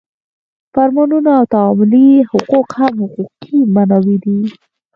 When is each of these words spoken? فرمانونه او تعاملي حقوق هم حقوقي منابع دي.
فرمانونه 0.73 1.29
او 1.39 1.45
تعاملي 1.55 2.07
حقوق 2.31 2.67
هم 2.79 2.93
حقوقي 3.03 3.55
منابع 3.75 4.15
دي. 4.23 4.39